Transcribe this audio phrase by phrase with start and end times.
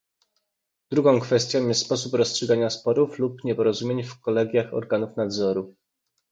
[0.91, 5.75] Drugą kwestią jest sposób rozstrzygania sporów lub nieporozumień w kolegiach organów nadzoru